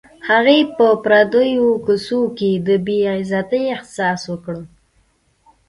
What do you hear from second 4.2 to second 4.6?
وکړ